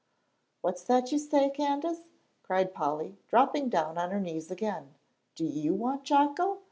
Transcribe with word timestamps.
"What's 0.61 0.81
that 0.85 1.11
you 1.11 1.19
say, 1.19 1.51
Candace?" 1.51 2.01
cried 2.41 2.73
Polly, 2.73 3.19
dropping 3.27 3.69
down 3.69 3.99
on 3.99 4.09
her 4.09 4.19
knees 4.19 4.49
again. 4.49 4.95
"Do 5.35 5.45
you 5.45 5.75
want 5.75 6.05
Jocko?" 6.05 6.57